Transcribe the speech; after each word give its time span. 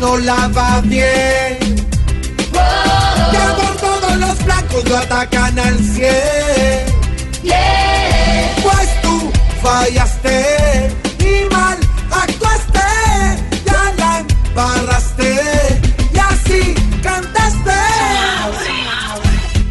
No 0.00 0.18
la 0.18 0.48
va 0.52 0.80
bien. 0.84 1.56
Ya 3.32 3.56
por 3.56 3.76
todos 3.76 4.16
los 4.18 4.44
blancos 4.44 4.84
lo 4.88 4.96
atacan 4.98 5.58
al 5.58 5.78
cien. 5.78 6.84
Pues 8.62 9.02
tú 9.02 9.30
fallaste. 9.62 10.65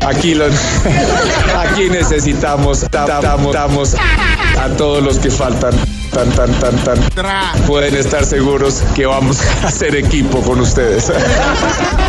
Aquí, 0.05 0.35
aquí 1.57 1.89
necesitamos 1.89 2.83
a 2.93 4.69
todos 4.77 5.01
los 5.03 5.17
que 5.17 5.31
faltan. 5.31 5.73
Tan, 6.13 6.29
tan, 6.29 6.51
tan, 6.59 6.75
tan. 6.83 6.97
Pueden 7.65 7.95
estar 7.95 8.23
seguros 8.23 8.83
que 8.93 9.07
vamos 9.07 9.39
a 9.63 9.67
hacer 9.67 9.95
equipo 9.95 10.41
con 10.41 10.61
ustedes. 10.61 11.11